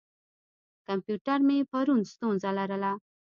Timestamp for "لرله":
2.57-2.93